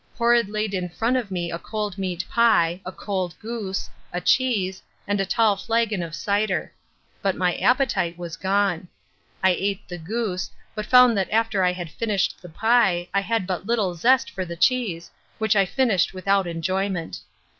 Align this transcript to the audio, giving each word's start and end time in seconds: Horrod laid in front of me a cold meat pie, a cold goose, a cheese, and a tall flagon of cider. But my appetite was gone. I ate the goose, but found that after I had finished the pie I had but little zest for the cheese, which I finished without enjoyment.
Horrod 0.17 0.49
laid 0.49 0.73
in 0.73 0.89
front 0.89 1.15
of 1.15 1.29
me 1.29 1.51
a 1.51 1.59
cold 1.59 1.99
meat 1.99 2.25
pie, 2.27 2.81
a 2.83 2.91
cold 2.91 3.35
goose, 3.39 3.87
a 4.11 4.19
cheese, 4.19 4.81
and 5.07 5.19
a 5.21 5.27
tall 5.27 5.55
flagon 5.55 6.01
of 6.01 6.15
cider. 6.15 6.73
But 7.21 7.35
my 7.35 7.55
appetite 7.57 8.17
was 8.17 8.35
gone. 8.35 8.87
I 9.43 9.51
ate 9.51 9.87
the 9.87 9.99
goose, 9.99 10.49
but 10.73 10.87
found 10.87 11.15
that 11.19 11.29
after 11.29 11.63
I 11.63 11.73
had 11.73 11.91
finished 11.91 12.41
the 12.41 12.49
pie 12.49 13.09
I 13.13 13.21
had 13.21 13.45
but 13.45 13.67
little 13.67 13.93
zest 13.93 14.31
for 14.31 14.43
the 14.43 14.55
cheese, 14.57 15.11
which 15.37 15.55
I 15.55 15.67
finished 15.67 16.15
without 16.15 16.47
enjoyment. 16.47 17.19